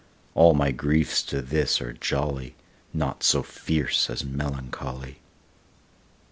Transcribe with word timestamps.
All 0.33 0.55
my 0.55 0.71
griefs 0.71 1.21
to 1.25 1.43
this 1.43 1.79
are 1.79 1.93
jolly, 1.93 2.55
Naught 2.91 3.21
so 3.21 3.43
fierce 3.43 4.09
as 4.09 4.25
melancholy. 4.25 5.19